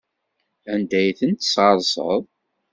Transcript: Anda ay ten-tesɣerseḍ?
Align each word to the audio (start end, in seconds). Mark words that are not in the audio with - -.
Anda 0.73 0.95
ay 0.99 1.11
ten-tesɣerseḍ? 1.19 2.23